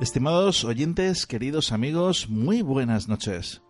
[0.00, 3.60] Estimados oyentes, queridos amigos, muy buenas noches.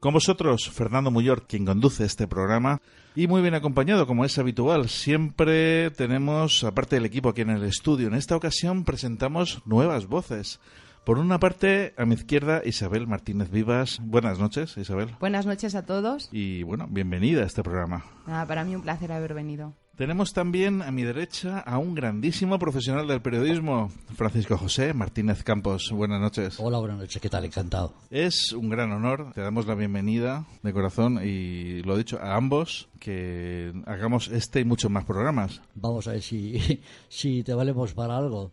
[0.00, 2.80] Con vosotros, Fernando Muyor, quien conduce este programa,
[3.14, 4.88] y muy bien acompañado, como es habitual.
[4.88, 10.58] Siempre tenemos, aparte del equipo aquí en el estudio, en esta ocasión presentamos nuevas voces.
[11.04, 14.00] Por una parte, a mi izquierda, Isabel Martínez Vivas.
[14.02, 15.16] Buenas noches, Isabel.
[15.20, 16.30] Buenas noches a todos.
[16.32, 18.04] Y bueno, bienvenida a este programa.
[18.24, 19.74] Para mí un placer haber venido.
[20.00, 25.90] Tenemos también a mi derecha a un grandísimo profesional del periodismo, Francisco José Martínez Campos.
[25.92, 26.58] Buenas noches.
[26.58, 27.20] Hola, buenas noches.
[27.20, 27.44] ¿Qué tal?
[27.44, 27.92] Encantado.
[28.10, 29.34] Es un gran honor.
[29.34, 34.64] Te damos la bienvenida de corazón y lo dicho a ambos que hagamos este y
[34.64, 35.60] muchos más programas.
[35.74, 36.80] Vamos a ver si,
[37.10, 38.52] si te valemos para algo.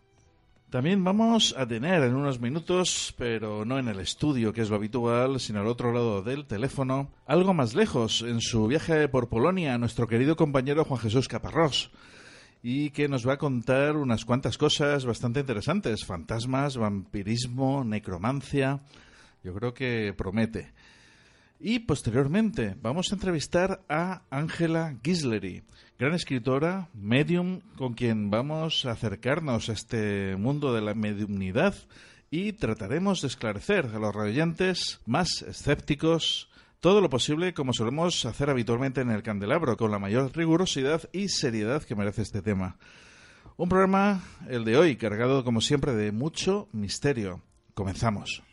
[0.70, 4.76] También vamos a tener en unos minutos, pero no en el estudio, que es lo
[4.76, 9.78] habitual, sino al otro lado del teléfono, algo más lejos, en su viaje por Polonia,
[9.78, 11.90] nuestro querido compañero Juan Jesús Caparrós,
[12.62, 18.82] y que nos va a contar unas cuantas cosas bastante interesantes, fantasmas, vampirismo, necromancia,
[19.46, 20.74] yo creo que promete.
[21.62, 25.64] Y posteriormente vamos a entrevistar a Ángela Gisleri,
[26.00, 31.76] gran escritora, medium, con quien vamos a acercarnos a este mundo de la mediumnidad
[32.30, 36.50] y trataremos de esclarecer a los radiantes más escépticos
[36.80, 41.30] todo lo posible como solemos hacer habitualmente en el candelabro, con la mayor rigurosidad y
[41.30, 42.78] seriedad que merece este tema.
[43.56, 47.42] Un programa, el de hoy, cargado como siempre de mucho misterio.
[47.74, 48.44] Comenzamos.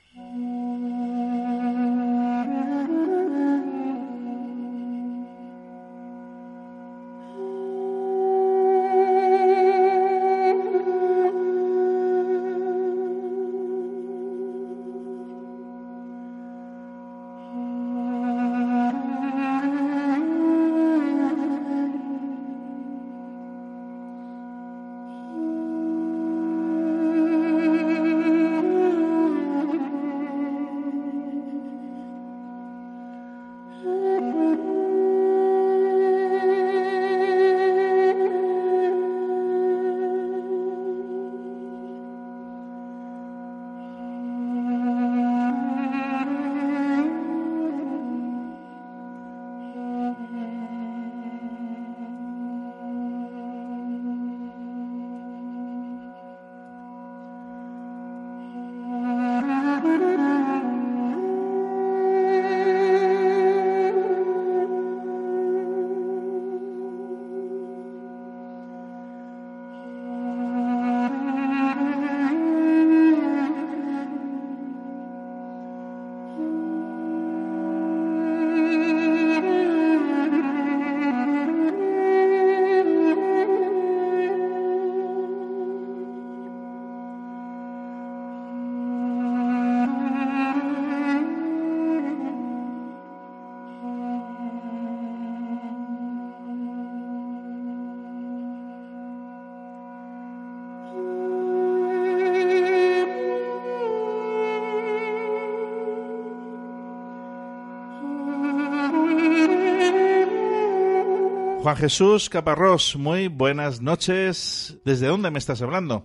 [111.64, 114.78] Juan Jesús Caparrós, muy buenas noches.
[114.84, 116.04] ¿Desde dónde me estás hablando?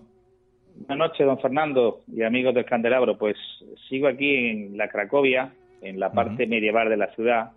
[0.88, 3.18] Buenas noches, don Fernando y amigos del Candelabro.
[3.18, 3.36] Pues
[3.86, 5.52] sigo aquí en la Cracovia,
[5.82, 7.50] en la parte medieval de la ciudad.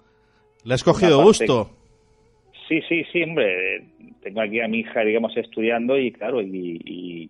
[0.65, 1.69] ¿Le has cogido gusto?
[2.67, 3.85] Sí, sí, sí, hombre.
[4.21, 7.29] Tengo aquí a mi hija, digamos, estudiando y claro, y, y,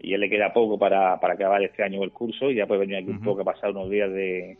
[0.00, 3.10] ya le queda poco para, acabar este año el curso y ya puede venir aquí
[3.10, 4.56] un poco a pasar unos días de,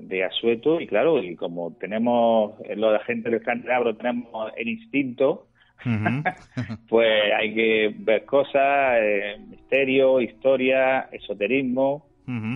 [0.00, 4.68] de asueto y claro, y como tenemos, en lo de gente del Candelabro tenemos el
[4.68, 5.46] instinto,
[6.88, 12.06] pues hay que ver cosas, eh, misterio, historia, esoterismo,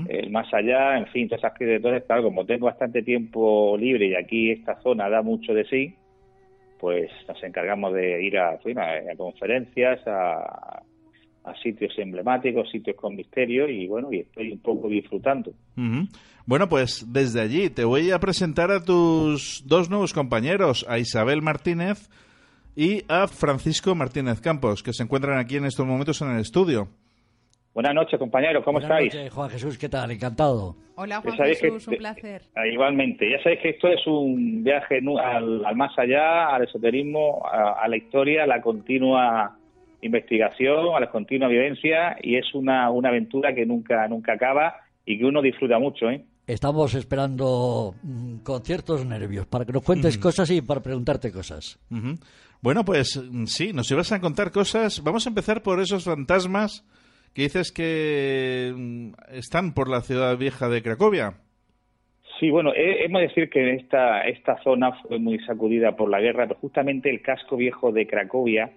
[0.08, 1.68] el más allá, en fin, todas esas cosas.
[1.68, 5.96] Entonces, claro, como tengo bastante tiempo libre y aquí esta zona da mucho de sí,
[6.78, 10.81] pues nos encargamos de ir a, a, conferencias, a,
[11.62, 15.52] sitios emblemáticos, sitios con misterio y bueno, y estoy un poco disfrutando.
[16.46, 21.42] Bueno, pues desde allí te voy a presentar a tus dos nuevos compañeros, a Isabel
[21.42, 22.08] Martínez
[22.74, 26.88] y a Francisco Martínez Campos, que se encuentran aquí en estos momentos en el estudio.
[27.74, 29.14] Buenas noches, compañeros, ¿cómo Buenas estáis?
[29.14, 30.10] Noches, Juan Jesús, ¿qué tal?
[30.10, 30.76] Encantado.
[30.94, 32.42] Hola, Juan Jesús, un placer.
[32.54, 37.88] Ah, igualmente, ya sabéis que esto es un viaje al, más allá, al esoterismo, a,
[37.88, 39.56] la historia, a la continua
[40.02, 44.76] investigación, a la continua vivencia, y es una, una aventura que nunca, nunca acaba
[45.06, 46.24] y que uno disfruta mucho, ¿eh?
[46.46, 51.78] Estamos esperando mm, con ciertos nervios para que nos cuentes cosas y para preguntarte cosas.
[52.60, 55.02] Bueno, pues mm, sí, nos ibas a contar cosas.
[55.04, 56.84] Vamos a empezar por esos fantasmas
[57.32, 61.34] que dices que mm, están por la ciudad vieja de Cracovia.
[62.40, 66.48] Sí, bueno, hemos de decir que esta, esta zona fue muy sacudida por la guerra,
[66.48, 68.72] pero justamente el casco viejo de Cracovia,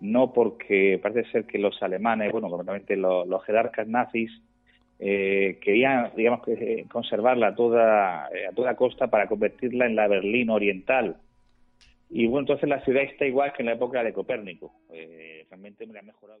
[0.00, 4.30] no porque parece ser que los alemanes, bueno, concretamente los, jerarcas nazis,
[4.98, 10.08] eh, querían, digamos, que conservarla a toda, eh, a toda costa para convertirla en la
[10.08, 11.16] Berlín oriental.
[12.10, 14.72] Y bueno, entonces la ciudad está igual que en la época de Copérnico.
[14.92, 16.40] Eh, realmente me ha mejorado.